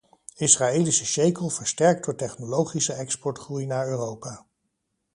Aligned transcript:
Israëlische 0.37 1.05
sjekel 1.05 1.49
versterkt 1.49 2.05
door 2.05 2.15
technologische 2.15 2.93
exportgroei 2.93 3.65
naar 3.65 3.87
Europa. 3.87 4.45